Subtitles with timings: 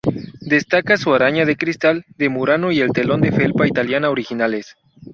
[0.39, 4.75] Destacan su araña de cristal de Murano y el telón de felpa italiana originales.